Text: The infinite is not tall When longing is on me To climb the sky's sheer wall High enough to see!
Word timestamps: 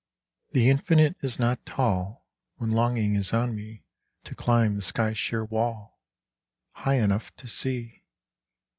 The 0.53 0.67
infinite 0.71 1.15
is 1.21 1.37
not 1.37 1.63
tall 1.63 2.27
When 2.55 2.71
longing 2.71 3.15
is 3.15 3.33
on 3.33 3.53
me 3.55 3.85
To 4.23 4.33
climb 4.33 4.75
the 4.75 4.81
sky's 4.81 5.19
sheer 5.19 5.45
wall 5.45 6.01
High 6.71 6.95
enough 6.99 7.31
to 7.35 7.47
see! 7.47 8.01